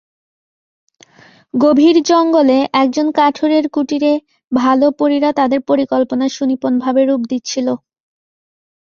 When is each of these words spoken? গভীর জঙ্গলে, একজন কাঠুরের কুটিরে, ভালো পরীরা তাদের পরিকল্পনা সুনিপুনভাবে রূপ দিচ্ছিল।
গভীর 1.53 1.95
জঙ্গলে, 2.03 2.57
একজন 2.73 3.07
কাঠুরের 3.11 3.65
কুটিরে, 3.69 4.13
ভালো 4.51 4.85
পরীরা 4.99 5.29
তাদের 5.33 5.59
পরিকল্পনা 5.69 6.25
সুনিপুনভাবে 6.29 7.01
রূপ 7.05 7.21
দিচ্ছিল। 7.31 7.67